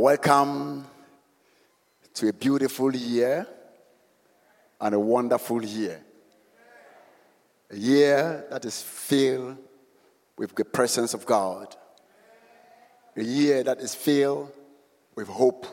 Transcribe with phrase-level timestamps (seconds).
[0.00, 0.86] welcome
[2.14, 3.46] to a beautiful year
[4.80, 6.00] and a wonderful year.
[7.70, 9.58] A year that is filled
[10.38, 11.76] with the presence of God.
[13.14, 14.50] A year that is filled
[15.14, 15.66] with hope.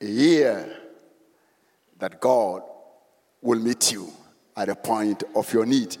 [0.00, 0.76] A year
[1.98, 2.62] that God
[3.42, 4.08] will meet you
[4.56, 5.96] at the point of your need.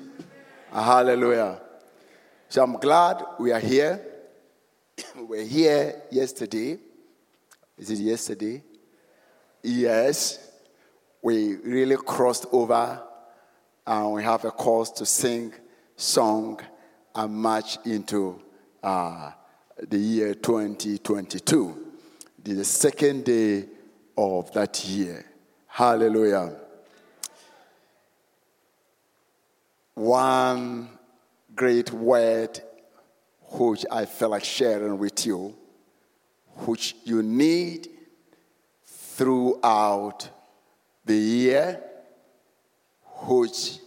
[0.72, 1.60] Hallelujah.
[2.48, 4.13] So I'm glad we are here.
[5.16, 6.78] we were here yesterday.
[7.78, 8.62] Is it yesterday?
[9.62, 10.50] Yes.
[11.22, 13.02] We really crossed over
[13.86, 15.52] and we have a cause to sing
[15.96, 16.60] song
[17.14, 18.40] and march into
[18.82, 19.30] uh,
[19.88, 21.92] the year 2022.
[22.42, 23.64] The second day
[24.16, 25.24] of that year.
[25.66, 26.54] Hallelujah.
[29.94, 30.90] One
[31.54, 32.60] great word
[33.58, 35.54] which I felt like sharing with you,
[36.66, 37.88] which you need
[38.86, 40.28] throughout
[41.04, 41.80] the year,
[43.26, 43.78] which,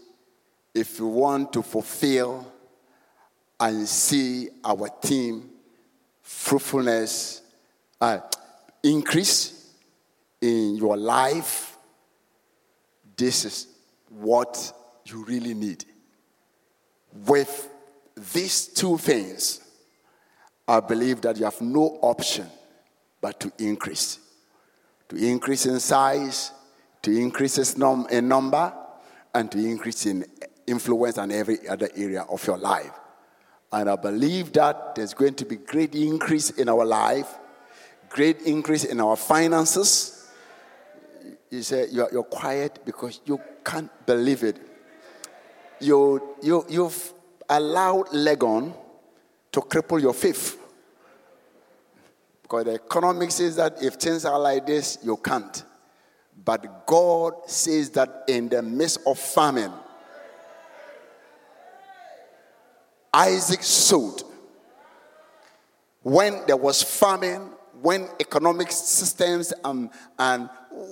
[0.73, 2.51] if you want to fulfill
[3.59, 5.49] and see our team
[6.21, 7.41] fruitfulness,
[7.99, 8.19] uh,
[8.83, 9.73] increase
[10.39, 11.77] in your life,
[13.15, 13.67] this is
[14.09, 14.71] what
[15.05, 15.83] you really need.
[17.25, 17.69] With
[18.33, 19.61] these two things,
[20.67, 22.47] I believe that you have no option
[23.21, 24.19] but to increase.
[25.09, 26.51] To increase in size,
[27.03, 28.73] to increase in num- in number,
[29.33, 30.25] and to increase in
[30.65, 32.91] influence and every other area of your life.
[33.71, 37.37] And I believe that there's going to be great increase in our life,
[38.09, 40.29] great increase in our finances.
[41.49, 44.57] You say you're, you're quiet because you can't believe it.
[45.79, 47.13] You, you, you've
[47.49, 48.73] allowed Legon
[49.51, 50.57] to cripple your faith.
[52.41, 55.63] Because the economics says that if things are like this, you can't.
[56.45, 59.71] But God says that in the midst of famine,
[63.13, 64.21] Isaac sowed.
[66.03, 67.49] When there was famine,
[67.81, 70.83] when economic systems um, and uh,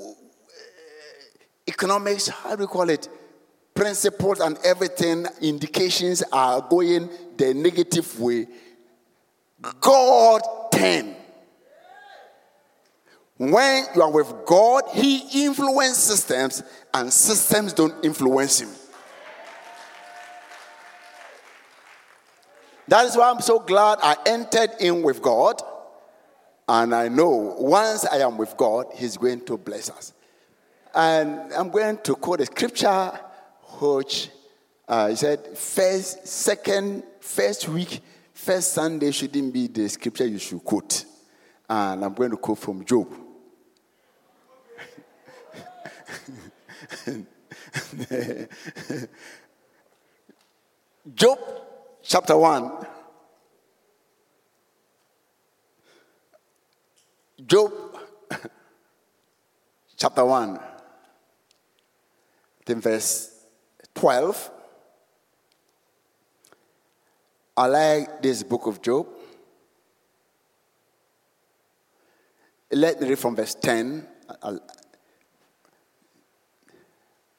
[1.67, 3.07] economics, how do you call it?
[3.75, 8.47] Principles and everything, indications are going the negative way.
[9.81, 10.41] God
[10.72, 11.16] turned.
[13.38, 16.63] When you are with God, He influences systems,
[16.94, 18.69] and systems don't influence Him.
[22.88, 25.62] That is why I'm so glad I entered in with God.
[26.68, 30.13] And I know once I am with God, He's going to bless us.
[30.94, 33.12] And I'm going to quote a scripture
[33.81, 34.30] which
[34.88, 38.01] uh, he said, first, second, first week,
[38.33, 41.04] first Sunday shouldn't be the scripture you should quote.
[41.68, 43.13] And I'm going to quote from Job.
[51.16, 51.39] Job
[52.04, 52.71] chapter 1.
[57.45, 57.71] Job
[59.98, 60.60] chapter 1,
[62.66, 63.34] then verse
[63.95, 64.51] 12.
[67.57, 69.07] I like this book of Job.
[72.71, 74.07] Let me read from verse 10.
[74.42, 74.59] I'll-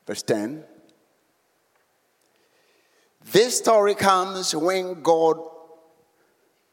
[0.07, 0.65] verse 10.
[3.33, 5.39] This story comes when God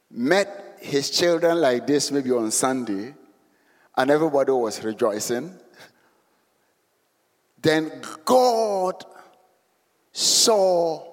[0.10, 3.16] met his children like this, maybe on Sunday,
[3.98, 5.60] and everybody was rejoicing.
[7.60, 9.04] Then God
[10.14, 11.04] saw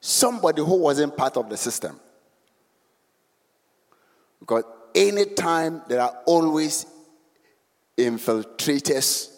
[0.00, 2.00] somebody who wasn't part of the system.
[4.40, 4.64] Because
[4.94, 6.86] anytime there are always
[7.96, 9.30] infiltrators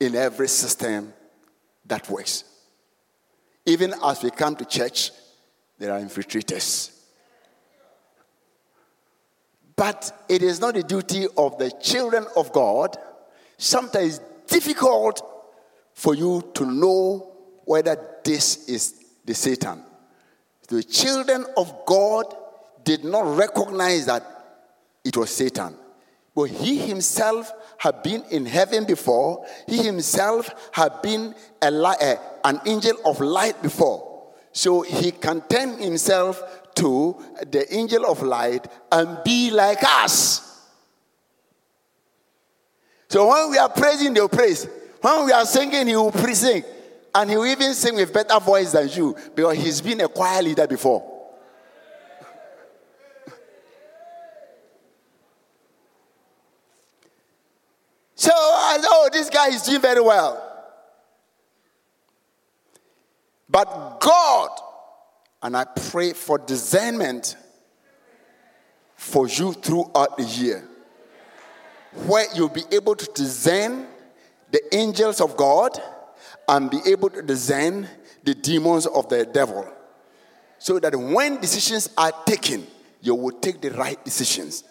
[0.00, 1.12] in every system
[1.86, 2.44] that works.
[3.64, 5.12] Even as we come to church,
[5.78, 6.90] there are infiltrators.
[9.76, 12.96] But it is not the duty of the children of God.
[13.56, 15.22] Sometimes difficult
[15.94, 17.31] for you to know
[17.64, 19.82] whether this is the Satan.
[20.68, 22.34] The children of God
[22.84, 24.24] did not recognize that
[25.04, 25.76] it was Satan.
[26.34, 29.44] But he himself had been in heaven before.
[29.66, 34.32] He himself had been a, a, eh, an angel of light before.
[34.52, 36.42] So he can turn himself
[36.76, 37.16] to
[37.50, 40.48] the angel of light and be like us.
[43.08, 44.66] So when we are praising, they'll praise.
[45.02, 46.64] When we are singing, he will sing.
[47.14, 50.42] And he will even sing with better voice than you because he's been a choir
[50.42, 51.08] leader before.
[58.14, 60.52] So I know this guy is doing very well.
[63.48, 64.50] But God,
[65.42, 67.36] and I pray for discernment
[68.94, 70.68] for you throughout the year,
[72.06, 73.88] where you'll be able to discern
[74.52, 75.78] the angels of God
[76.48, 77.88] and be able to discern
[78.24, 79.66] the demons of the devil.
[80.58, 82.66] So that when decisions are taken,
[83.00, 84.64] you will take the right decisions.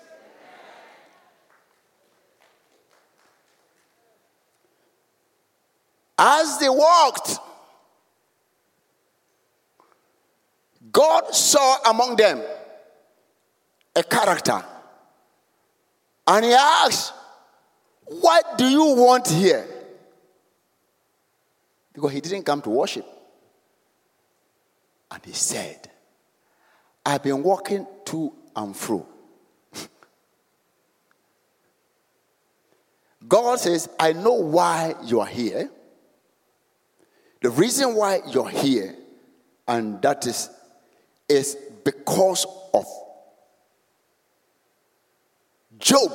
[6.18, 7.40] As they walked,
[10.92, 12.42] God saw among them
[13.96, 14.64] a character.
[16.28, 17.14] And he asked,
[18.06, 19.66] What do you want here?
[21.94, 23.06] Because he didn't come to worship.
[25.12, 25.90] And he said,
[27.06, 29.06] I've been walking to and fro.
[33.28, 35.70] God says, I know why you are here.
[37.42, 38.96] The reason why you're here,
[39.68, 40.50] and that is,
[41.28, 42.86] is because of
[45.80, 46.12] Job.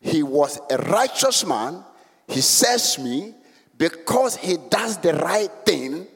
[0.00, 1.84] He was a righteous man.
[2.28, 3.34] He says me,
[3.76, 6.06] because he does the right thing,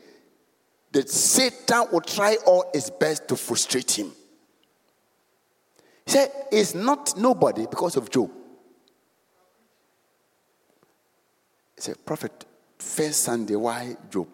[0.93, 4.13] that Satan will try all his best to frustrate him.
[6.07, 8.31] He said, It's not nobody because of Job.
[11.77, 12.45] He said, Prophet,
[12.79, 14.29] first Sunday, why Job?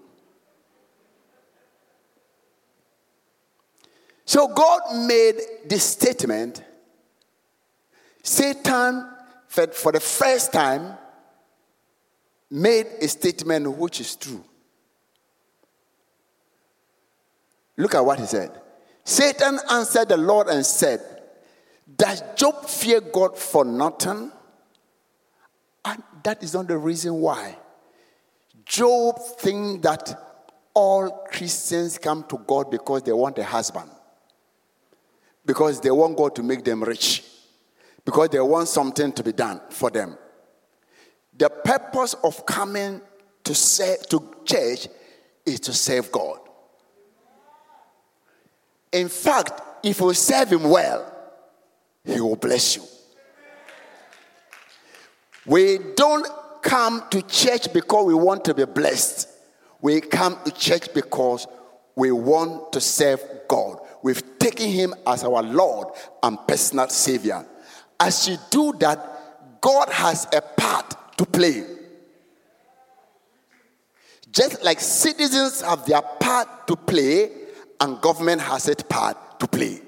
[4.25, 6.63] So God made this statement.
[8.23, 9.07] Satan,
[9.49, 10.97] for the first time,
[12.51, 14.45] made a statement which is true.
[17.77, 18.61] Look at what he said.
[19.03, 21.01] Satan answered the Lord and said,
[21.97, 24.31] Does Job fear God for nothing?
[25.85, 27.59] And that is not the reason why.
[28.65, 30.19] Job thinks that
[30.73, 33.91] all Christians come to God because they want a husband,
[35.45, 37.23] because they want God to make them rich,
[38.05, 40.17] because they want something to be done for them.
[41.37, 43.01] The purpose of coming
[43.45, 44.89] to, serve, to church
[45.45, 46.39] is to serve God.
[48.93, 51.13] In fact, if you serve Him well,
[52.05, 52.83] He will bless you.
[55.47, 56.27] We don't
[56.63, 59.29] come to church because we want to be blessed.
[59.83, 61.47] We come to church because
[61.97, 63.81] we want to serve God.
[64.03, 65.89] We've taken Him as our Lord
[66.23, 67.45] and personal Savior.
[68.01, 71.65] As you do that, God has a part to play.
[74.31, 77.31] Just like citizens have their part to play,
[77.81, 79.81] and government has its part to play.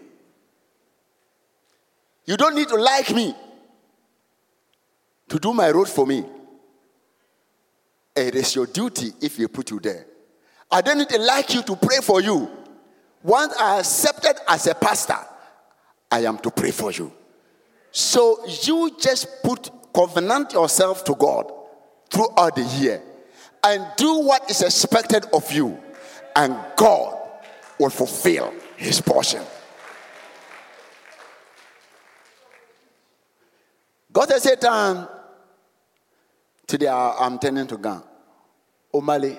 [2.25, 3.35] You don't need to like me
[5.29, 6.25] to do my road for me.
[8.15, 10.07] It is your duty if you put you there.
[10.71, 12.51] I don't need to like you to pray for you.
[13.23, 15.19] Once I accepted as a pastor,
[16.11, 17.13] I am to pray for you.
[17.91, 21.51] So you just put covenant yourself to God
[22.11, 23.03] throughout the year
[23.65, 25.83] and do what is expected of you,
[26.37, 27.17] and God
[27.79, 29.43] will fulfill his portion.
[34.13, 35.09] God has said, um,
[36.67, 38.03] Today I'm turning to Gan.
[38.93, 39.39] Omale.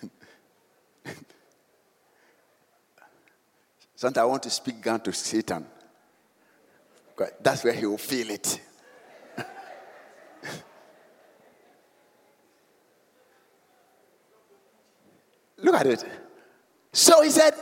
[3.94, 5.66] Sometimes I want to speak Gan to Satan.
[7.40, 8.60] That's where he will feel it.
[15.58, 16.04] Look at it.
[16.92, 17.54] So he said,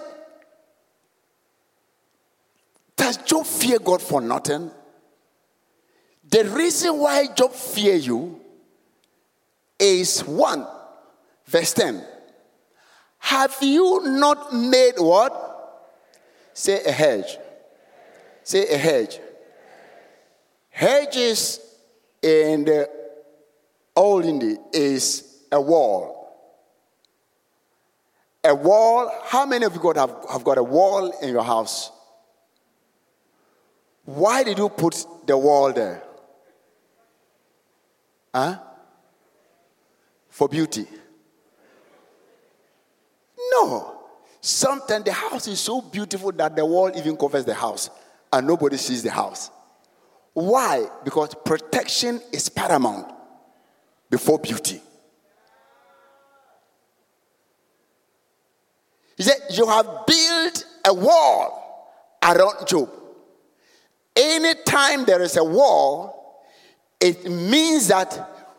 [2.97, 4.71] Does Job fear God for nothing?
[6.31, 8.41] The reason why Job fear you
[9.79, 10.67] is one,
[11.47, 12.05] verse 10.
[13.19, 15.47] Have you not made what?
[16.53, 17.39] Say a hedge.
[18.43, 19.21] Say a hedge.
[20.79, 21.59] Hedges
[22.23, 22.89] in the
[23.97, 26.15] Old India is a wall.
[28.45, 31.91] A wall, how many of you got, have, have got a wall in your house?
[34.05, 36.01] Why did you put the wall there?
[38.33, 38.61] Huh?
[40.29, 40.87] For beauty.
[43.51, 44.01] No.
[44.41, 47.91] Sometimes the house is so beautiful that the wall even covers the house
[48.33, 49.51] and nobody sees the house.
[50.39, 50.87] Why?
[51.03, 53.13] Because protection is paramount
[54.09, 54.81] before beauty.
[59.17, 62.89] He said, You have built a wall around Job.
[64.15, 66.45] Anytime there is a wall,
[67.01, 68.15] it means that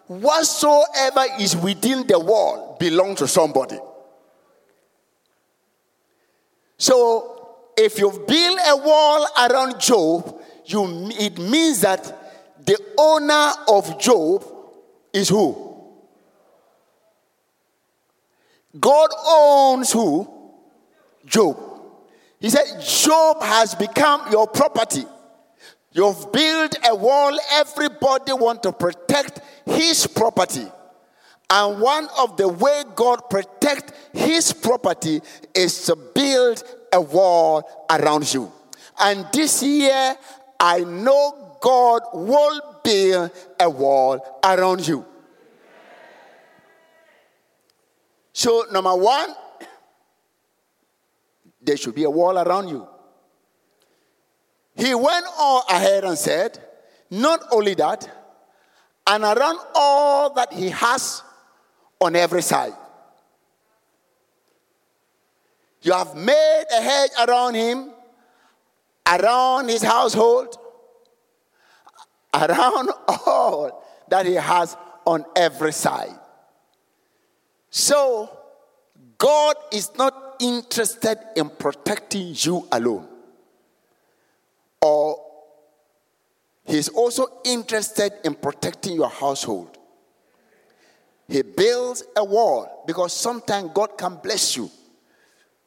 [0.08, 3.80] whatsoever is within the wall belongs to somebody.
[6.78, 10.39] So, if you build a wall around Job,
[10.72, 14.46] you, it means that the owner of Job
[15.14, 15.70] is who?
[18.80, 20.30] God owns who?
[21.26, 21.58] Job.
[22.40, 25.04] He said, Job has become your property.
[25.92, 30.68] You've built a wall, everybody want to protect his property.
[31.50, 35.22] And one of the way God protect his property
[35.56, 38.52] is to build a wall around you.
[39.00, 40.16] And this year,
[40.60, 45.06] I know God will build a wall around you.
[48.34, 49.34] So, number one,
[51.62, 52.88] there should be a wall around you.
[54.76, 56.58] He went on ahead and said,
[57.10, 58.10] Not only that,
[59.08, 61.22] and around all that he has
[62.00, 62.74] on every side.
[65.82, 67.92] You have made a hedge around him,
[69.10, 70.56] around his household,
[72.34, 74.76] around all that he has
[75.06, 76.18] on every side.
[77.70, 78.30] So,
[79.18, 83.08] God is not interested in protecting you alone,
[84.82, 85.30] or
[86.70, 89.76] He's also interested in protecting your household.
[91.28, 94.70] He builds a wall because sometimes God can bless you,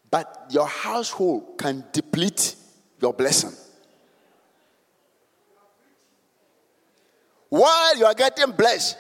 [0.08, 2.54] but your household can deplete
[3.02, 3.52] your blessing.
[7.50, 8.97] While you are getting blessed,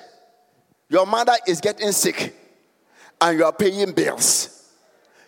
[0.90, 2.34] your mother is getting sick
[3.20, 4.70] and you are paying bills.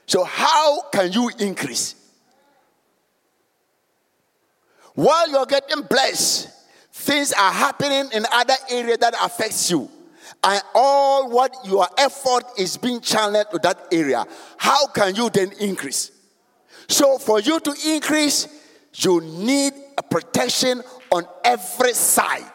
[0.07, 1.95] So, how can you increase?
[4.95, 6.51] While you're getting blessed,
[6.93, 9.89] things are happening in other areas that affects you
[10.43, 14.27] and all what your effort is being channeled to that area,
[14.59, 16.11] how can you then increase?
[16.89, 18.49] So, for you to increase,
[18.95, 22.51] you need a protection on every side.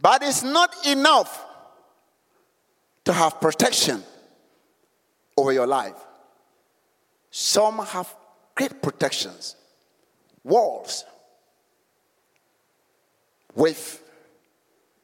[0.00, 1.44] But it's not enough
[3.04, 4.02] to have protection
[5.36, 5.96] over your life.
[7.30, 8.14] Some have
[8.54, 9.56] great protections
[10.44, 11.04] walls
[13.54, 14.02] with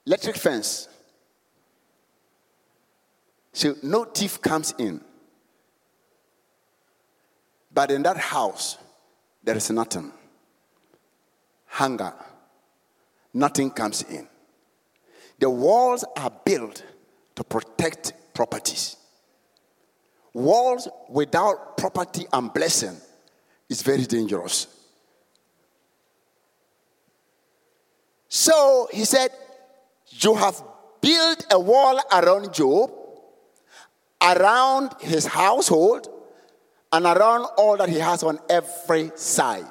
[0.06, 0.88] electric fence.
[3.54, 5.00] So no thief comes in.
[7.73, 8.76] But in that house,
[9.42, 10.12] there is nothing.
[11.66, 12.12] Hunger.
[13.32, 14.28] Nothing comes in.
[15.38, 16.84] The walls are built
[17.37, 18.96] to protect properties.
[20.32, 22.96] Walls without property and blessing
[23.68, 24.66] is very dangerous.
[28.28, 29.30] So he said,
[30.11, 30.61] You have
[31.00, 32.90] built a wall around Job,
[34.24, 36.08] around his household,
[36.92, 39.64] and around all that he has on every side.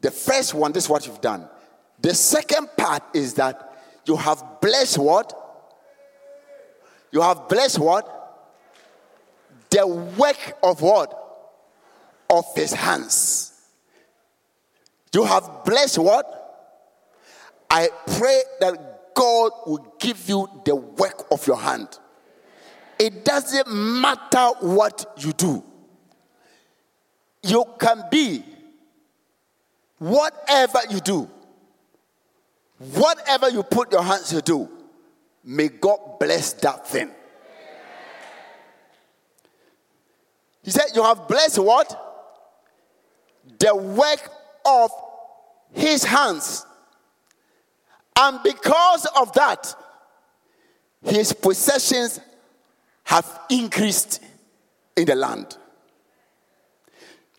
[0.00, 1.48] The first one, this is what you've done.
[2.00, 5.32] The second part is that you have blessed what?
[7.10, 8.12] You have blessed what?
[9.70, 11.12] The work of what?
[12.30, 13.52] Of his hands.
[15.12, 16.32] You have blessed what?
[17.68, 17.88] I
[18.18, 21.98] pray that God will give you the work of your hand.
[22.98, 25.62] It doesn't matter what you do,
[27.42, 28.42] you can be
[29.98, 31.30] whatever you do,
[32.78, 34.68] whatever you put your hands to do.
[35.44, 37.10] May God bless that thing.
[40.62, 42.02] He said, You have blessed what?
[43.60, 44.28] The work
[44.66, 44.90] of
[45.72, 46.66] his hands.
[48.18, 49.72] And because of that,
[51.04, 52.18] his possessions
[53.06, 54.22] have increased
[54.96, 55.56] in the land.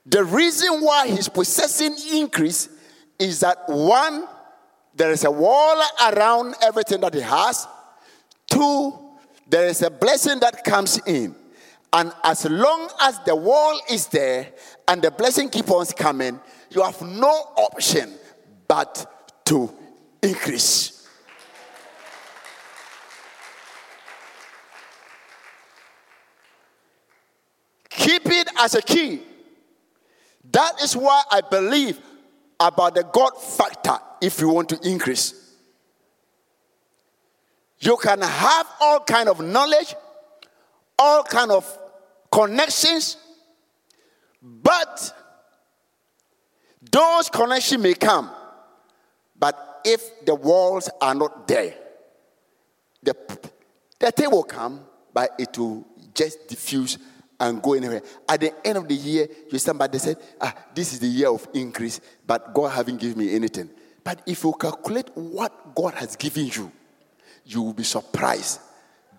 [0.05, 2.69] The reason why he's possessing increase
[3.19, 4.25] is that one,
[4.95, 7.67] there is a wall around everything that he has.
[8.49, 8.93] Two,
[9.49, 11.35] there is a blessing that comes in.
[11.91, 14.47] And as long as the wall is there
[14.87, 18.13] and the blessing keeps on coming, you have no option
[18.67, 19.73] but to
[20.21, 20.96] increase.
[28.07, 29.19] Keep it as a key.
[30.49, 31.99] That is why I believe
[32.57, 35.53] about the God factor if you want to increase.
[37.79, 39.93] You can have all kind of knowledge,
[40.97, 41.67] all kind of
[42.31, 43.17] connections,
[44.41, 45.13] but
[46.89, 48.31] those connections may come.
[49.37, 51.75] But if the walls are not there,
[53.03, 53.13] the,
[53.99, 54.79] the thing will come,
[55.13, 56.97] but it will just diffuse
[57.39, 58.01] and go anywhere.
[58.27, 61.47] At the end of the year, you somebody said, ah, this is the year of
[61.53, 63.69] increase, but God haven't given me anything.
[64.03, 66.71] But if you calculate what God has given you,
[67.45, 68.59] you will be surprised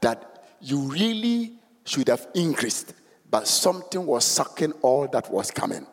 [0.00, 1.52] that you really
[1.84, 2.94] should have increased,
[3.30, 5.86] but something was sucking all that was coming.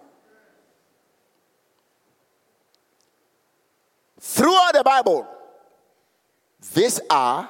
[4.19, 5.27] Throughout the Bible,
[6.73, 7.49] these are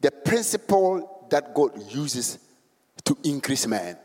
[0.00, 2.38] the principle that God uses
[3.08, 3.96] to increase man.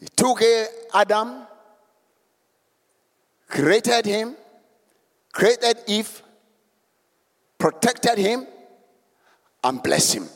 [0.00, 0.42] He took
[0.92, 1.46] Adam,
[3.46, 4.34] created him,
[5.32, 6.22] created Eve,
[7.58, 8.44] protected him,
[9.62, 10.28] and blessed him,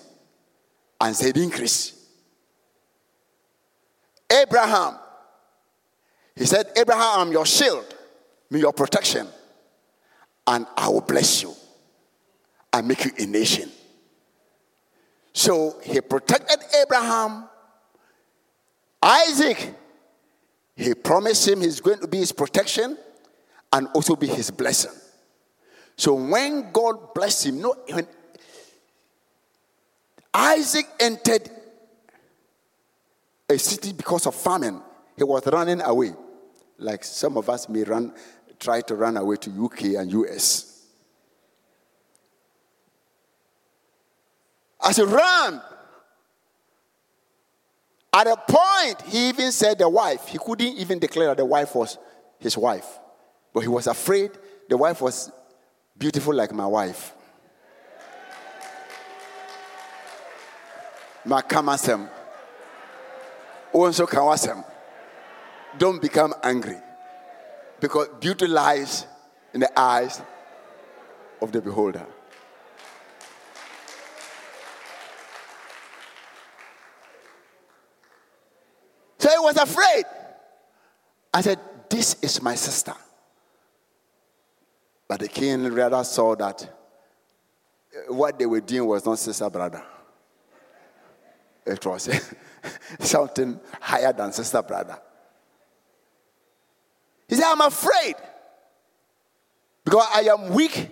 [1.01, 2.01] and said, Increase.
[4.31, 4.97] Abraham,
[6.37, 7.97] he said, Abraham, I'm your shield,
[8.49, 9.27] me your protection,
[10.47, 11.53] and I will bless you
[12.73, 13.71] and make you a nation.
[15.35, 17.49] So he protected Abraham.
[19.03, 19.75] Isaac,
[20.77, 22.97] he promised him he's going to be his protection
[23.73, 24.93] and also be his blessing.
[25.97, 28.07] So when God blessed him, no, when
[30.33, 31.51] Isaac entered
[33.49, 34.81] a city because of famine,
[35.17, 36.13] he was running away.
[36.79, 38.13] Like some of us may run,
[38.59, 40.74] try to run away to UK and US.
[44.85, 45.63] As he ran,
[48.13, 51.75] at a point, he even said the wife, he couldn't even declare that the wife
[51.75, 51.99] was
[52.39, 52.87] his wife.
[53.53, 54.31] But he was afraid
[54.69, 55.33] the wife was
[55.97, 57.13] beautiful like my wife.
[61.27, 62.09] Makamasem.
[63.73, 64.65] Also kawasem.
[65.79, 66.77] Don't become angry.
[67.81, 69.07] Because beauty lies
[69.53, 70.21] in the eyes
[71.41, 72.07] of the beholder.
[79.45, 80.05] Was afraid.
[81.33, 82.95] I said, This is my sister.
[85.07, 89.83] But the king rather saw that uh, what they were doing was not sister brother.
[91.67, 92.09] It was
[93.01, 94.99] something higher than sister brother.
[97.29, 98.15] He said, I'm afraid
[99.85, 100.91] because I am weak.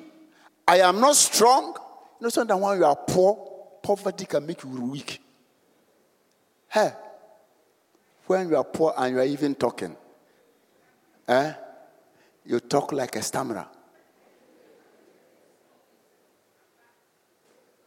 [0.66, 1.74] I am not strong.
[2.20, 5.20] You know, sometimes when you are poor, poverty can make you weak.
[6.68, 6.92] Hey,
[8.26, 9.96] when you are poor and you are even talking,
[11.28, 11.52] eh,
[12.44, 13.66] you talk like a stammerer.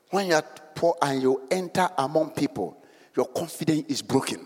[0.10, 0.46] When you are
[0.76, 2.78] poor and you enter among people,
[3.16, 4.46] your confidence is broken.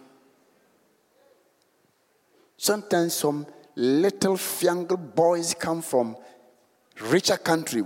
[2.58, 6.17] Sometimes some little young boys come from
[7.10, 7.84] richer country.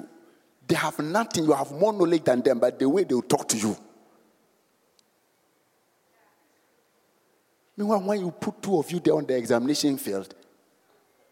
[0.68, 1.46] They have nothing.
[1.46, 3.78] You have more knowledge than them, but the way they will talk to you.
[7.76, 10.34] Meanwhile, when you put two of you there on the examination field,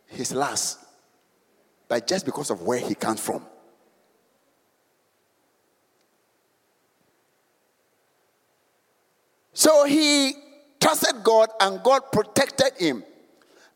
[0.07, 0.79] he's last.
[1.87, 3.45] But just because of where he comes from.
[9.53, 10.33] So he
[10.79, 13.03] trusted God and God protected him.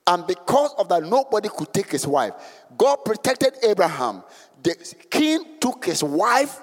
[0.07, 2.33] And because of that, nobody could take his wife.
[2.77, 4.23] God protected Abraham.
[4.63, 4.75] The
[5.09, 6.59] king took his wife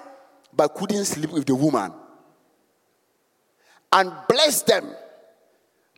[0.53, 1.93] but couldn't sleep with the woman
[3.91, 4.95] and blessed them.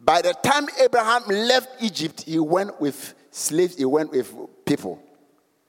[0.05, 4.31] By the time Abraham left Egypt, he went with slaves, he went with
[4.63, 5.01] people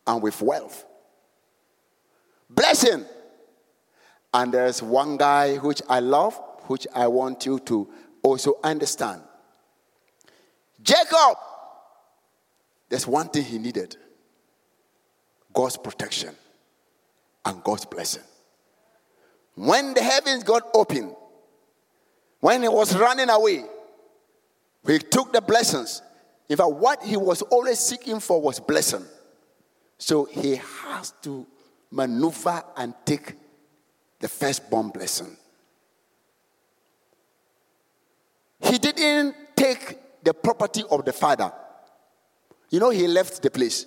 [0.07, 0.85] and with wealth.
[2.51, 3.07] Blessing.
[4.35, 7.89] And there's one guy which I love, which I want you to
[8.23, 9.23] also understand.
[10.83, 11.39] Jacob,
[12.91, 13.97] there's one thing he needed
[15.55, 16.35] God's protection
[17.47, 18.23] and God's blessing.
[19.55, 21.17] When the heavens got open,
[22.41, 23.65] when he was running away,
[24.87, 26.03] he took the blessings.
[26.49, 29.05] In fact, what he was always seeking for was blessing.
[29.99, 31.47] So he has to
[31.91, 33.35] maneuver and take
[34.21, 35.37] the firstborn blessing.
[38.61, 41.53] He didn't take the property of the father.
[42.71, 43.87] You know, he left the place.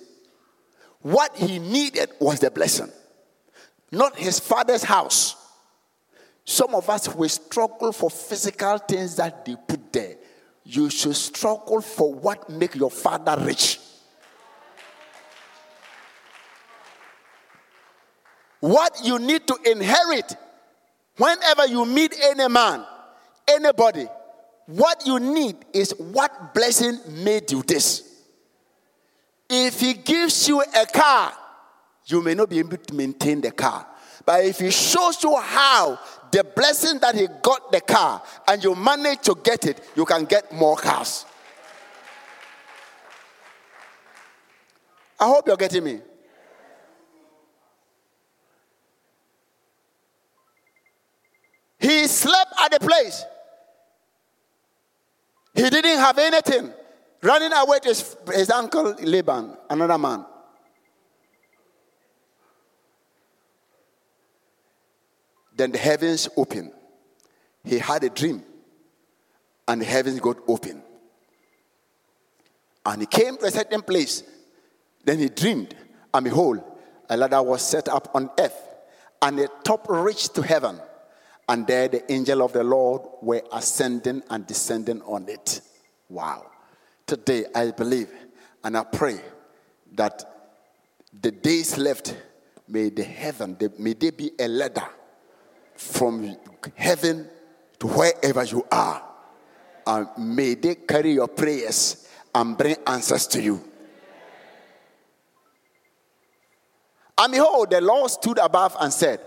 [1.02, 2.90] What he needed was the blessing,
[3.90, 5.36] not his father's house.
[6.44, 10.16] Some of us will struggle for physical things that they put there.
[10.64, 13.78] You should struggle for what make your father rich.
[18.60, 20.36] What you need to inherit
[21.16, 22.84] whenever you meet any man,
[23.48, 24.06] anybody,
[24.66, 28.06] what you need is what blessing made you this.
[29.48, 31.32] If he gives you a car,
[32.06, 33.86] you may not be able to maintain the car.
[34.24, 35.98] But if he shows you how
[36.30, 40.24] the blessing that he got the car and you manage to get it, you can
[40.24, 41.24] get more cars.
[45.18, 46.00] I hope you're getting me.
[51.78, 53.24] He slept at the place.
[55.54, 56.72] He didn't have anything
[57.22, 60.24] running away to his, his uncle Laban, another man.
[65.60, 66.72] Then the heavens opened.
[67.64, 68.42] He had a dream,
[69.68, 70.82] and the heavens got open.
[72.86, 74.22] And he came to a certain place.
[75.04, 75.74] Then he dreamed,
[76.14, 76.64] and behold,
[77.10, 78.58] a ladder was set up on earth,
[79.20, 80.80] and the top reached to heaven.
[81.46, 85.60] And there the angel of the Lord were ascending and descending on it.
[86.08, 86.46] Wow.
[87.06, 88.08] Today, I believe
[88.64, 89.20] and I pray
[89.92, 90.24] that
[91.20, 92.16] the days left,
[92.66, 94.88] may the heaven, may there be a ladder
[95.80, 96.36] from
[96.74, 97.26] heaven
[97.78, 99.02] to wherever you are.
[99.86, 103.64] And may they carry your prayers and bring answers to you.
[107.16, 109.20] And behold, the Lord stood above and said,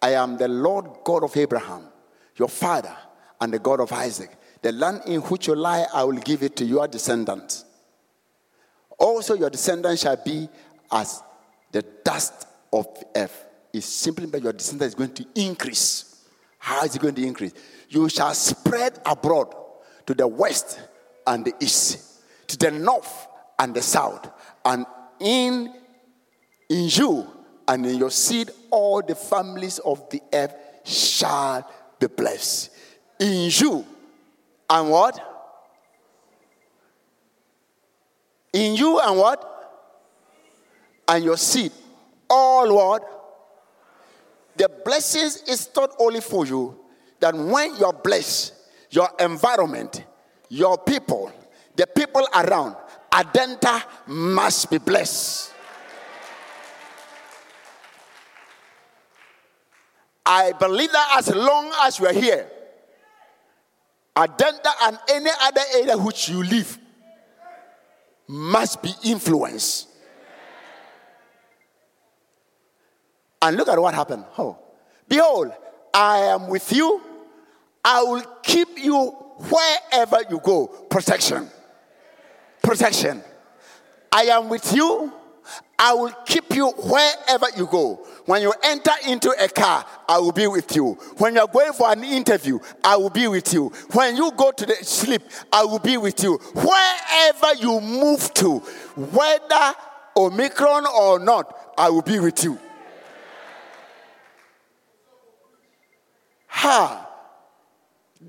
[0.00, 1.88] I am the Lord God of Abraham,
[2.36, 2.96] your father,
[3.40, 4.30] and the God of Isaac.
[4.62, 7.64] The land in which you lie, I will give it to your descendants.
[8.96, 10.48] Also, your descendants shall be
[10.92, 11.20] as
[11.72, 13.46] the dust of the earth.
[13.72, 16.24] It's simply that your descendants is going to increase.
[16.58, 17.52] How is it going to increase?
[17.88, 19.54] You shall spread abroad
[20.06, 20.80] to the west
[21.26, 23.28] and the east, to the north
[23.58, 24.30] and the south,
[24.64, 24.84] and
[25.20, 25.72] in
[26.68, 27.28] in you
[27.66, 30.54] and in your seed all the families of the earth
[30.84, 32.70] shall be blessed.
[33.18, 33.84] In you
[34.68, 35.18] and what?
[38.52, 39.46] In you and what?
[41.06, 41.72] And your seed.
[42.28, 43.19] All what?
[44.60, 46.78] The blessings is not only for you,
[47.18, 48.52] that when you're blessed,
[48.90, 50.04] your environment,
[50.50, 51.32] your people,
[51.74, 52.76] the people around,
[53.10, 55.54] Adenta must be blessed.
[60.26, 62.46] I believe that as long as we are here,
[64.14, 66.78] Adenta and any other area which you live
[68.28, 69.89] must be influenced.
[73.42, 74.24] And look at what happened.
[74.38, 74.58] Oh,
[75.08, 75.52] behold,
[75.94, 77.00] I am with you.
[77.84, 80.66] I will keep you wherever you go.
[80.66, 81.48] Protection.
[82.62, 83.22] Protection.
[84.12, 85.12] I am with you.
[85.78, 88.06] I will keep you wherever you go.
[88.26, 90.92] When you enter into a car, I will be with you.
[91.16, 93.68] When you're going for an interview, I will be with you.
[93.92, 96.36] When you go to the sleep, I will be with you.
[96.54, 98.58] Wherever you move to,
[98.94, 99.74] whether
[100.16, 102.58] Omicron or not, I will be with you.
[106.60, 107.08] Ha!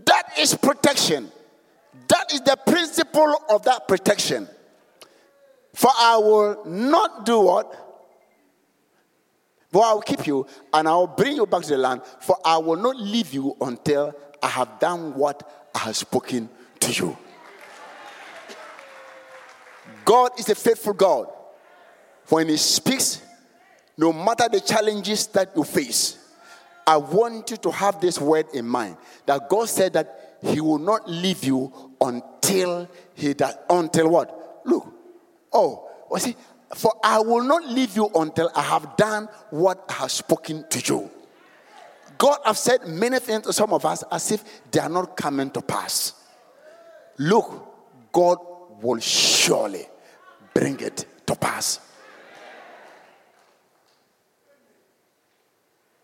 [0.06, 1.30] That is protection.
[2.08, 4.48] That is the principle of that protection.
[5.74, 7.76] For I will not do what?
[9.70, 12.38] But I will keep you and I will bring you back to the land, for
[12.46, 16.48] I will not leave you until I have done what I have spoken
[16.80, 17.18] to you.
[20.06, 21.28] God is a faithful God.
[22.30, 23.22] When He speaks,
[23.98, 26.21] no matter the challenges that you face,
[26.88, 30.80] I want you to have this word in mind that God said that He will
[30.80, 33.56] not leave you until He does.
[33.70, 34.62] Until what?
[34.66, 34.94] Look,
[35.54, 36.36] Oh, well, see,
[36.76, 40.80] for I will not leave you until I have done what I have spoken to
[40.80, 41.12] you.
[42.18, 45.50] God have said many things to some of us as if they are not coming
[45.52, 46.14] to pass.
[47.18, 48.38] Look, God
[48.82, 49.86] will surely
[50.54, 51.80] bring it to pass.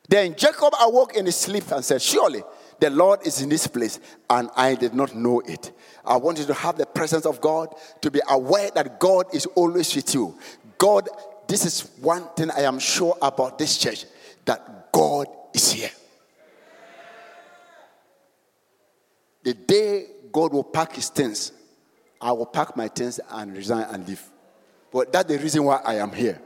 [0.08, 2.44] Then Jacob awoke in his sleep and said, Surely
[2.80, 5.72] the Lord is in this place, and I did not know it.
[6.06, 9.46] I want you to have the presence of God, to be aware that God is
[9.48, 10.38] always with you.
[10.78, 11.10] God,
[11.48, 14.06] this is one thing I am sure about this church
[14.46, 15.92] that God is here.
[19.44, 21.52] The day God will pack his things,
[22.22, 24.24] I will pack my things and resign and leave.
[24.92, 26.42] But that's the reason why I am here.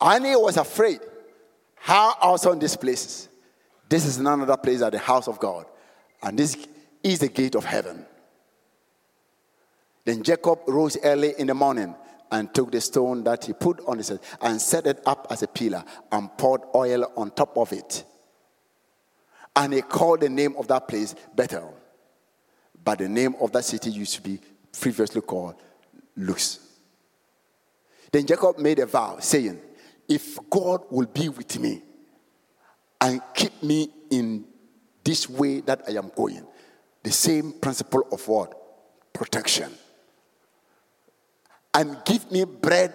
[0.00, 1.00] Annie was afraid.
[1.76, 3.28] How awesome this place is.
[3.88, 5.66] This is none other place than the house of God.
[6.22, 6.66] And this
[7.02, 8.06] is the gate of heaven.
[10.04, 11.94] Then Jacob rose early in the morning
[12.30, 15.42] and took the stone that he put on his head and set it up as
[15.42, 18.04] a pillar and poured oil on top of it.
[19.56, 21.74] And he called the name of that place Bethel.
[22.82, 24.38] But the name of that city used to be
[24.78, 25.56] previously called
[26.16, 26.60] Luz.
[28.12, 29.60] Then Jacob made a vow, saying,
[30.10, 31.82] If God will be with me
[33.00, 34.44] and keep me in
[35.02, 36.44] this way that I am going,
[37.02, 38.52] the same principle of what?
[39.14, 39.72] Protection.
[41.72, 42.92] And give me bread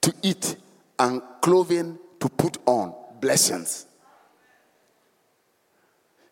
[0.00, 0.56] to eat
[0.98, 3.86] and clothing to put on, blessings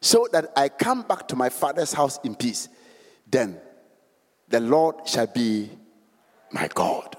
[0.04, 2.68] so that I come back to my father's house in peace,
[3.26, 3.58] then
[4.48, 5.70] the Lord shall be
[6.52, 7.16] my God.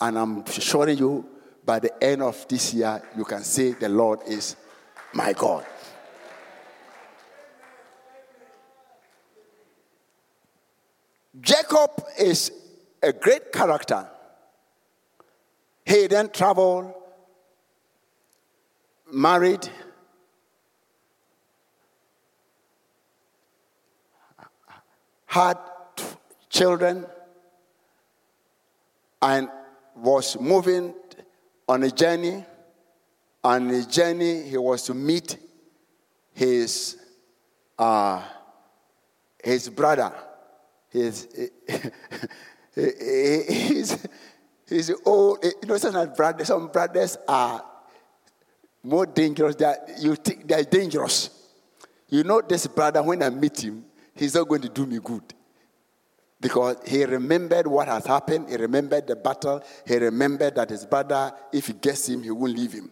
[0.00, 1.26] And I'm assuring you,
[1.64, 4.56] by the end of this year, you can say, The Lord is
[5.12, 5.66] my God.
[11.40, 12.50] Jacob is
[13.02, 14.08] a great character.
[15.84, 16.92] He then traveled,
[19.12, 19.68] married,
[25.26, 25.58] had
[26.48, 27.06] children
[29.22, 29.48] and
[30.00, 30.94] was moving
[31.68, 32.44] on a journey.
[33.42, 35.38] On the journey, he was to meet
[36.32, 36.96] his
[37.78, 38.22] uh,
[39.42, 40.12] his brother.
[40.90, 41.28] His
[42.74, 44.06] his
[44.66, 45.44] his old.
[45.44, 47.64] You know, some brothers, some brothers are
[48.82, 49.56] more dangerous.
[49.56, 51.30] That you think they are dangerous.
[52.08, 53.84] You know, this brother when I meet him,
[54.14, 55.22] he's not going to do me good.
[56.40, 61.32] Because he remembered what has happened, he remembered the battle, he remembered that his brother,
[61.52, 62.90] if he gets him, he won't leave him.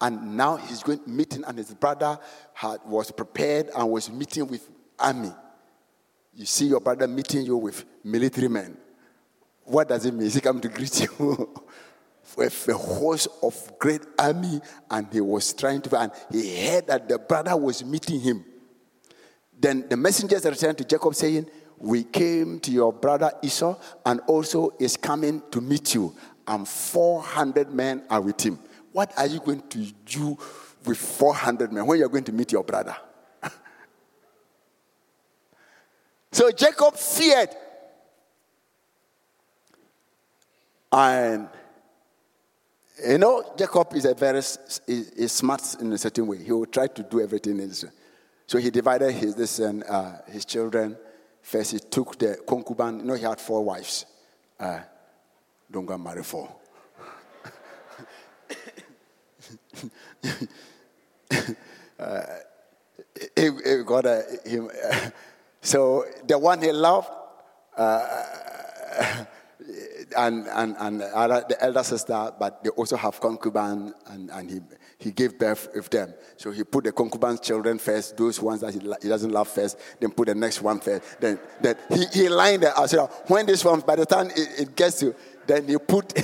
[0.00, 2.18] And now he's going meeting, and his brother
[2.52, 5.32] had, was prepared and was meeting with army.
[6.34, 8.76] You see your brother meeting you with military men.
[9.64, 10.26] What does it mean?
[10.26, 11.48] Is he coming to greet you?
[12.36, 17.08] with a host of great army, and he was trying to, and he heard that
[17.08, 18.44] the brother was meeting him.
[19.58, 21.46] Then the messengers returned to Jacob saying,
[21.82, 26.14] We came to your brother Esau, and also is coming to meet you,
[26.46, 28.60] and 400 men are with him.
[28.92, 30.38] What are you going to do
[30.86, 32.94] with 400 men when you're going to meet your brother?
[36.30, 37.50] so Jacob feared.
[40.92, 41.48] And
[43.04, 46.44] you know, Jacob is a very is, is smart in a certain way.
[46.44, 47.72] He will try to do everything in.
[48.46, 50.96] So he divided his, this, and, uh, his children.
[51.42, 53.00] First, he took the concubine.
[53.00, 54.06] You know, he had four wives.
[54.58, 54.80] Uh,
[55.70, 56.48] don't and marry four.
[61.98, 62.22] uh,
[63.36, 65.10] he, he got a, him, uh,
[65.60, 67.08] so the one he loved,
[67.76, 68.24] uh,
[70.16, 74.60] and, and, and the elder sister, but they also have concubine, and, and he,
[74.98, 76.14] he gave birth with them.
[76.36, 79.78] So he put the concubine's children first, those ones that he, he doesn't love first,
[80.00, 81.20] then put the next one first.
[81.20, 82.90] Then, then he, he lined it out.
[82.90, 85.14] So when this one, by the time it, it gets to,
[85.46, 86.16] then he put.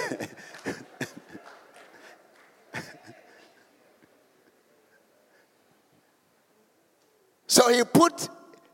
[7.46, 8.28] so he put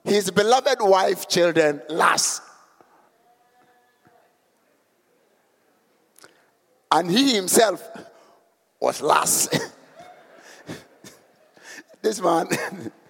[0.04, 2.42] his beloved wife, children last.
[6.94, 7.84] And he himself
[8.78, 9.52] was last.
[12.02, 12.46] this man,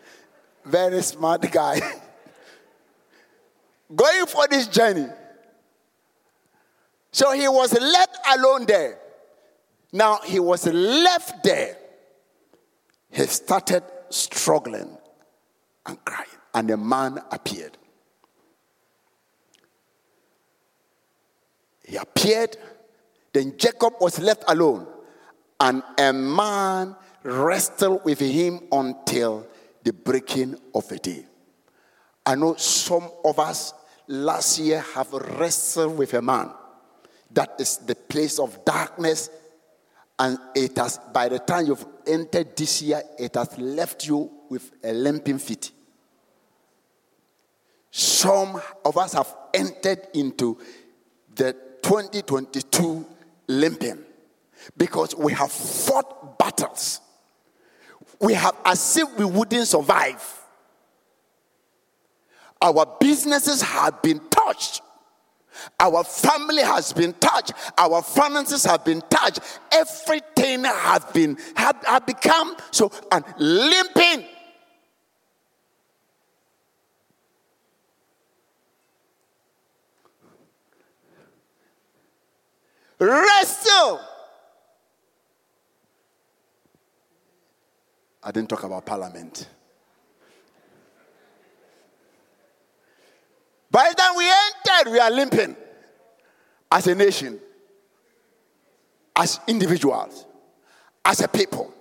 [0.65, 1.81] very smart guy,
[3.95, 5.07] going for this journey.
[7.13, 8.99] So he was left alone there.
[9.93, 11.77] Now he was left there.
[13.11, 14.97] He started struggling
[15.85, 17.77] and crying, and a man appeared.
[21.87, 22.57] He appeared
[23.35, 24.87] then Jacob was left alone,
[25.61, 29.47] and a man wrestled with him until
[29.83, 31.27] the breaking of the day.
[32.25, 33.75] I know some of us
[34.07, 36.51] last year have wrestled with a man.
[37.33, 39.29] that is the place of darkness.
[40.17, 44.71] And it has, by the time you've entered this year, it has left you with
[44.85, 45.73] a limping feet.
[47.91, 50.57] Some of us have entered into
[51.35, 53.05] the 2022
[53.47, 53.99] limping
[54.77, 57.01] because we have fought battles.
[58.21, 60.23] We have as if we wouldn't survive.
[62.61, 64.81] Our businesses have been touched.
[65.79, 67.53] Our family has been touched.
[67.79, 69.41] Our finances have been touched.
[69.71, 74.27] Everything has been have, have become so and limping.
[83.05, 84.01] Wrestle.
[88.23, 89.49] I didn't talk about parliament.
[93.71, 95.57] By the time we entered, we are limping
[96.71, 97.39] as a nation,
[99.15, 100.25] as individuals,
[101.05, 101.73] as a people.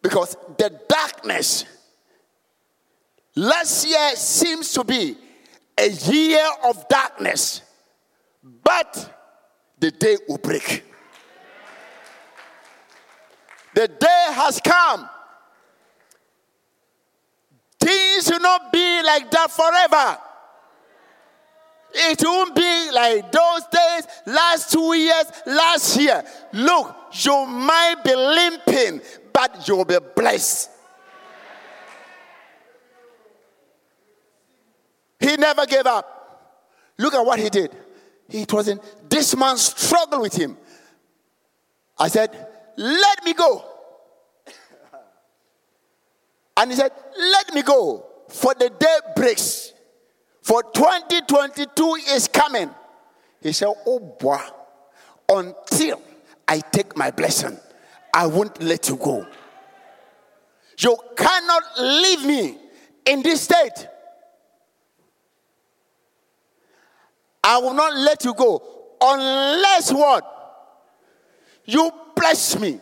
[0.00, 1.64] Because the darkness
[3.34, 5.16] last year seems to be
[5.76, 7.60] a year of darkness,
[8.42, 9.15] but
[9.78, 10.84] the day will break.
[13.74, 15.08] The day has come.
[17.78, 20.18] Things will not be like that forever.
[21.92, 26.24] It won't be like those days, last two years, last year.
[26.52, 29.00] Look, you might be limping,
[29.32, 30.70] but you'll be blessed.
[35.20, 36.92] He never gave up.
[36.98, 37.70] Look at what he did.
[38.28, 40.56] He wasn't, this man struggled with him.
[41.98, 42.30] I said,
[42.76, 43.64] Let me go.
[46.56, 49.72] and he said, Let me go, for the day breaks.
[50.42, 52.70] For 2022 is coming.
[53.40, 54.38] He said, Oh boy,
[55.28, 56.02] until
[56.46, 57.56] I take my blessing,
[58.12, 59.26] I won't let you go.
[60.78, 62.58] You cannot leave me
[63.06, 63.88] in this state.
[67.46, 68.62] I will not let you go
[69.00, 70.32] unless what?
[71.64, 72.78] You bless me.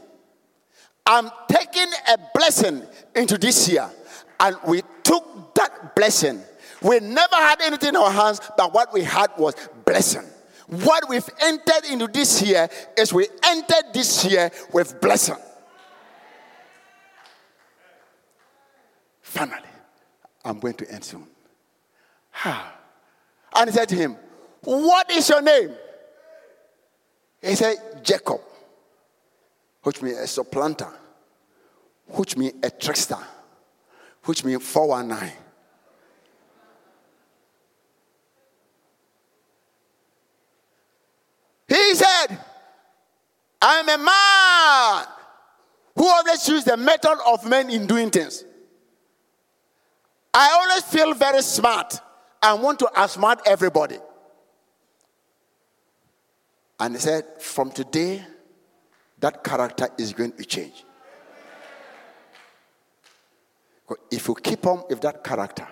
[1.07, 2.83] I'm taking a blessing
[3.15, 3.89] into this year.
[4.41, 6.43] And we took that blessing
[6.85, 9.55] we never had anything in our hands, but what we had was
[9.87, 10.25] blessing.
[10.67, 15.39] What we've entered into this year is we entered this year with blessing.
[19.23, 19.63] Finally,
[20.45, 21.27] I'm going to end soon.
[22.45, 24.17] And he said to him,
[24.65, 25.75] What is your name?
[27.43, 28.41] He said, Jacob,
[29.83, 30.89] which means a supplanter,
[32.07, 33.19] which means a trickster,
[34.25, 35.33] which means 419.
[41.69, 42.39] He said,
[43.61, 45.07] I'm a man
[45.97, 48.45] who always chooses the method of men in doing things.
[50.33, 52.01] I always feel very smart
[52.43, 53.99] and want to outsmart everybody.
[56.79, 58.25] And he said, From today,
[59.19, 60.85] that character is going to change.
[64.11, 65.69] If you keep on with that character,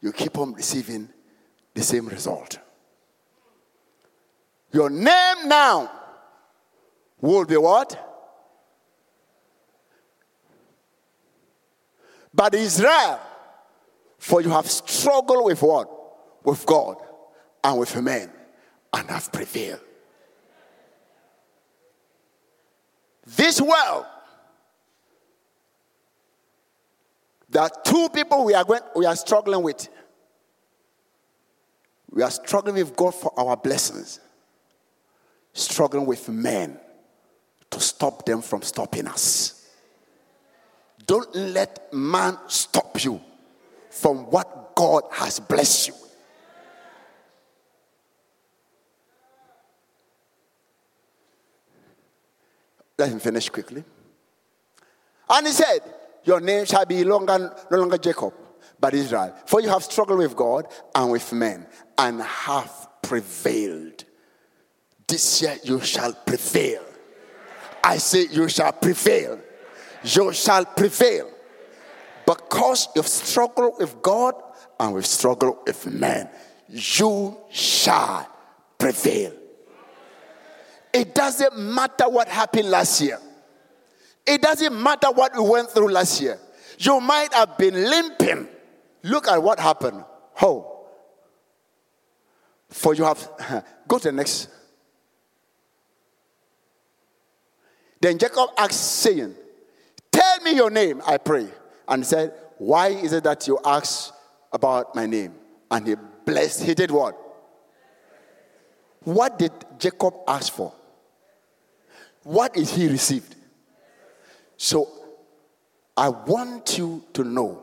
[0.00, 1.08] you keep on receiving
[1.74, 2.58] the same result.
[4.72, 5.90] Your name now
[7.20, 8.02] will be what?
[12.32, 13.18] But Israel,
[14.18, 15.88] for you have struggled with what?
[16.44, 16.96] With God
[17.64, 18.30] and with men
[18.92, 19.85] and have prevailed.
[23.26, 24.06] This world,
[27.48, 29.88] there are two people we are going, we are struggling with.
[32.10, 34.20] We are struggling with God for our blessings
[35.56, 36.78] struggling with men
[37.70, 39.68] to stop them from stopping us.
[41.06, 43.20] Don't let man stop you
[43.90, 45.94] from what God has blessed you.
[52.98, 53.84] Let him finish quickly.
[55.28, 55.80] And he said,
[56.24, 58.32] Your name shall be longer, no longer Jacob,
[58.80, 59.34] but Israel.
[59.46, 61.66] For you have struggled with God and with men
[61.98, 64.04] and have prevailed.
[65.06, 66.82] This year you shall prevail.
[67.82, 69.40] I say you shall prevail.
[70.02, 71.30] You shall prevail.
[72.26, 74.34] Because you've struggled with God
[74.80, 76.28] and we've struggled with men,
[76.68, 78.28] you shall
[78.76, 79.32] prevail.
[80.96, 83.18] It doesn't matter what happened last year.
[84.26, 86.38] It doesn't matter what we went through last year.
[86.78, 88.48] You might have been limping.
[89.02, 90.02] Look at what happened.
[90.34, 90.84] How?
[92.70, 93.28] For you have,
[93.88, 94.48] go to the next
[98.00, 99.34] Then Jacob asked, saying,
[100.10, 101.48] Tell me your name, I pray.
[101.86, 104.14] And he said, Why is it that you ask
[104.50, 105.34] about my name?
[105.70, 105.94] And he
[106.24, 107.18] blessed, he did what?
[109.00, 110.72] What did Jacob ask for?
[112.26, 113.36] What is he received?
[114.56, 114.88] So
[115.96, 117.62] I want you to know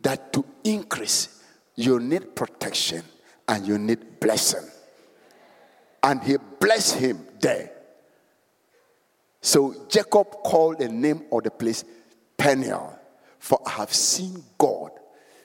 [0.00, 1.42] that to increase,
[1.74, 3.02] you need protection
[3.46, 4.66] and you need blessing.
[6.02, 7.70] And he blessed him there.
[9.42, 11.84] So Jacob called the name of the place
[12.38, 12.98] Peniel,
[13.38, 14.92] for I have seen God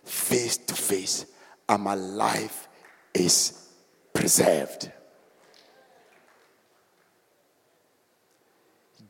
[0.05, 1.25] face to face,
[1.67, 2.69] and my life
[3.13, 3.67] is
[4.13, 4.89] preserved.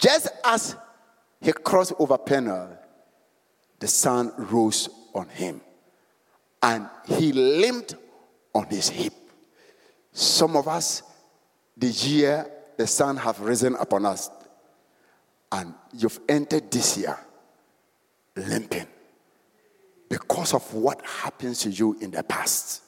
[0.02, 0.76] Just as
[1.40, 2.76] he crossed over Peniel,
[3.80, 5.62] the sun rose on him,
[6.62, 7.96] and he limped
[8.54, 9.14] on his hip.
[10.12, 11.04] Some of us,
[11.78, 14.32] the year the sun have risen upon us,
[15.52, 17.18] and you've entered this year
[18.36, 18.88] limping
[20.10, 22.82] because of what happened to you in the past.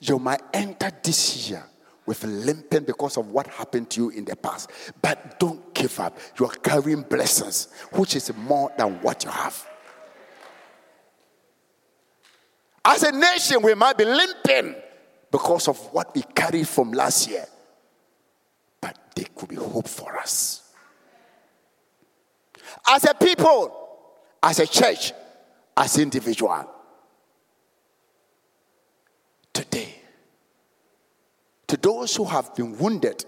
[0.00, 1.64] You might enter this year
[2.06, 4.70] with limping because of what happened to you in the past.
[5.00, 6.18] But don't give up.
[6.38, 9.66] You are carrying blessings, which is more than what you have.
[12.84, 14.74] As a nation, we might be limping
[15.30, 17.46] because of what we carried from last year.
[18.80, 20.62] But there could be hope for us
[22.88, 23.72] as a people,
[24.42, 25.12] as a church,
[25.76, 26.68] as individual.
[29.52, 29.91] Today, to
[31.82, 33.24] those who have been wounded,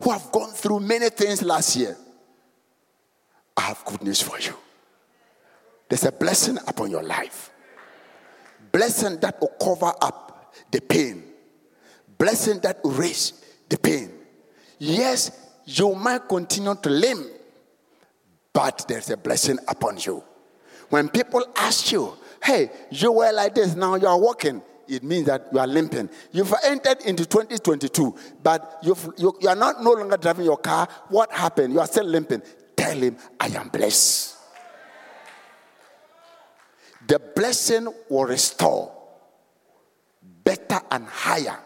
[0.00, 1.96] who have gone through many things last year,
[3.56, 4.54] I have good news for you.
[5.88, 7.50] There's a blessing upon your life.
[8.72, 11.22] Blessing that will cover up the pain.
[12.16, 14.10] Blessing that will raise the pain.
[14.78, 15.30] Yes,
[15.66, 17.26] you might continue to limp
[18.54, 20.22] but there's a blessing upon you.
[20.88, 25.26] When people ask you, hey, you were like this, now you are walking, it means
[25.26, 26.08] that you are limping.
[26.32, 30.88] You've entered into 2022, but you, you are not no longer driving your car.
[31.08, 31.72] What happened?
[31.72, 32.42] You are still limping.
[32.76, 34.36] Tell him, I am blessed.
[37.06, 38.92] The blessing will restore
[40.42, 41.58] better and higher,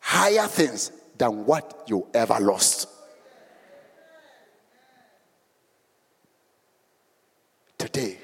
[0.00, 2.88] higher things than what you ever lost.
[7.94, 8.18] today,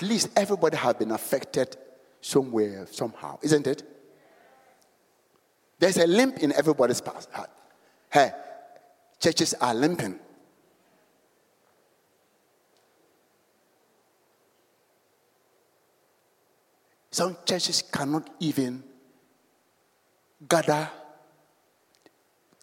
[0.00, 1.76] at least everybody has been affected
[2.22, 3.82] somewhere, somehow, isn't it?
[5.78, 7.28] There's a limp in everybody's past.
[8.10, 8.32] Hey,
[9.18, 10.18] churches are limping.
[17.10, 18.82] Some churches cannot even
[20.48, 20.88] gather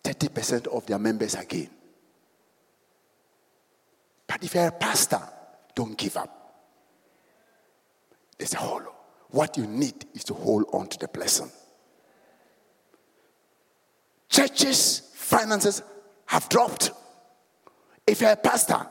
[0.03, 1.69] 30% of their members again.
[4.25, 5.21] But if you're a pastor,
[5.75, 6.36] don't give up.
[8.39, 8.93] A hollow.
[9.29, 11.51] What you need is to hold on to the blessing.
[14.29, 15.81] Churches' finances
[16.27, 16.91] have dropped.
[18.05, 18.87] If you're a pastor,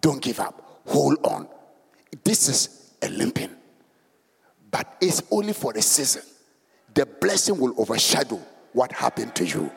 [0.00, 0.82] don't give up.
[0.86, 1.48] Hold on.
[2.24, 3.50] This is a limping,
[4.70, 6.22] but it's only for a season.
[6.94, 8.40] The blessing will overshadow
[8.72, 9.70] what happened to you.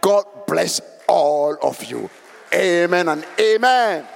[0.00, 2.08] God bless all of you.
[2.54, 4.06] Amen and amen.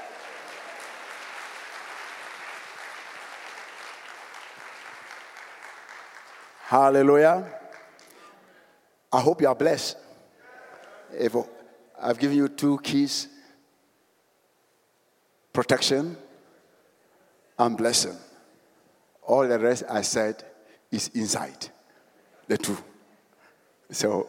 [6.73, 7.45] Hallelujah.
[9.12, 9.95] I hope you are blessed.
[11.12, 11.37] If
[12.01, 13.29] I've given you two keys
[15.53, 16.16] protection
[17.59, 18.16] and blessing.
[19.20, 20.45] All the rest I said
[20.91, 21.68] is inside
[22.49, 22.79] the two.
[23.91, 24.29] So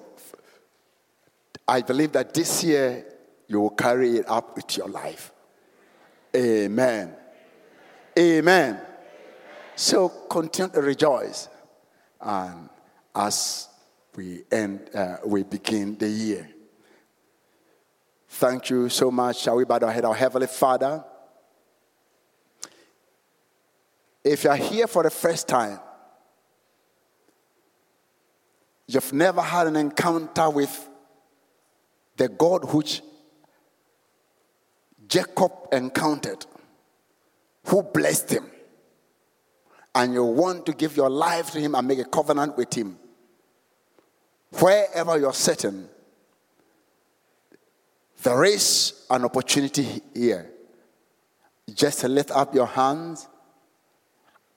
[1.66, 3.06] I believe that this year
[3.48, 5.32] you will carry it up with your life.
[6.36, 7.16] Amen.
[8.20, 8.82] Amen.
[9.78, 11.48] So continue to rejoice
[12.24, 12.70] and
[13.14, 13.68] as
[14.16, 16.50] we end, uh, we begin the year.
[18.30, 19.42] Thank you so much.
[19.42, 21.04] Shall we bow our head, our Heavenly Father?
[24.24, 25.80] If you are here for the first time,
[28.88, 30.90] you've never had an encounter with
[32.16, 33.02] the God which
[35.08, 36.46] Jacob encountered,
[37.66, 38.53] who blessed him
[39.96, 42.98] and you want to give your life to Him and make a covenant with Him,
[44.60, 45.88] wherever you're sitting,
[48.24, 50.50] there is an opportunity here.
[51.74, 53.28] Just lift up your hands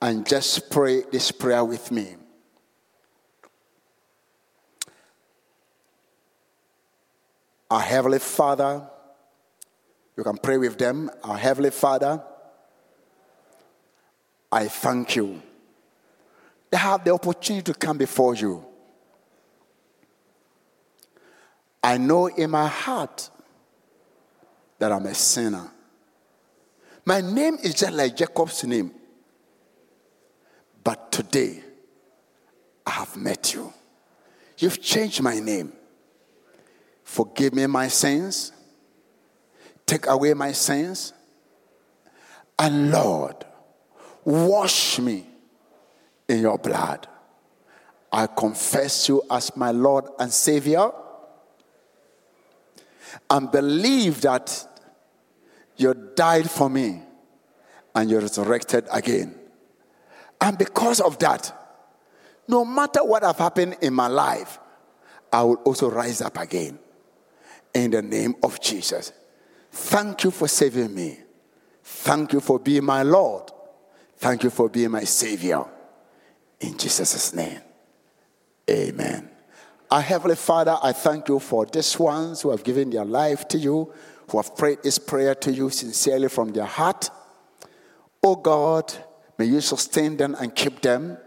[0.00, 2.16] and just pray this prayer with me.
[7.70, 8.88] Our Heavenly Father,
[10.16, 11.10] you can pray with them.
[11.24, 12.22] Our Heavenly Father,
[14.50, 15.42] I thank you.
[16.70, 18.64] They have the opportunity to come before you.
[21.82, 23.30] I know in my heart
[24.78, 25.70] that I'm a sinner.
[27.04, 28.92] My name is just like Jacob's name.
[30.82, 31.62] But today,
[32.84, 33.72] I have met you.
[34.58, 35.72] You've changed my name.
[37.04, 38.52] Forgive me my sins.
[39.84, 41.12] Take away my sins.
[42.58, 43.44] And Lord,
[44.26, 45.24] wash me
[46.28, 47.06] in your blood.
[48.12, 50.90] I confess you as my Lord and Savior
[53.30, 54.68] and believe that
[55.76, 57.02] you died for me
[57.94, 59.34] and you resurrected again.
[60.40, 61.52] And because of that,
[62.48, 64.58] no matter what have happened in my life,
[65.32, 66.78] I will also rise up again.
[67.74, 69.12] In the name of Jesus.
[69.70, 71.18] Thank you for saving me.
[71.82, 73.52] Thank you for being my Lord.
[74.16, 75.64] Thank you for being my Savior.
[76.60, 77.60] In Jesus' name.
[78.68, 79.30] Amen.
[79.90, 83.58] Our Heavenly Father, I thank you for these ones who have given their life to
[83.58, 83.92] you,
[84.28, 87.10] who have prayed this prayer to you sincerely from their heart.
[88.22, 88.92] Oh God,
[89.38, 91.18] may you sustain them and keep them.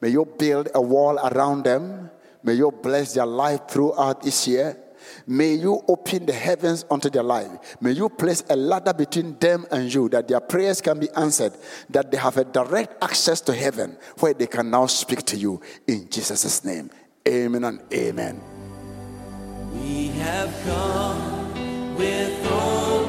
[0.00, 2.10] May you build a wall around them.
[2.42, 4.76] May you bless their life throughout this year.
[5.26, 7.76] May you open the heavens unto their life.
[7.80, 11.52] May you place a ladder between them and you that their prayers can be answered,
[11.90, 15.60] that they have a direct access to heaven where they can now speak to you
[15.86, 16.90] in Jesus' name.
[17.26, 18.40] Amen and amen.
[19.72, 23.06] We have come with all